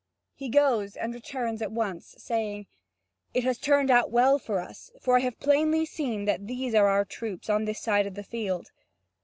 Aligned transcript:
He 0.33 0.49
goes 0.49 0.95
and 0.95 1.13
returns 1.13 1.61
at 1.61 1.71
once, 1.71 2.15
saying: 2.17 2.65
"It 3.35 3.43
has 3.43 3.59
turned 3.59 3.91
out 3.91 4.09
well 4.09 4.39
for 4.39 4.59
us, 4.59 4.89
for 4.99 5.17
I 5.17 5.19
have 5.19 5.39
plainly 5.39 5.85
seen 5.85 6.25
that 6.25 6.47
these 6.47 6.73
are 6.73 6.87
our 6.87 7.05
troops 7.05 7.51
on 7.51 7.65
this 7.65 7.81
side 7.81 8.07
of 8.07 8.15
the 8.15 8.23
field." 8.23 8.71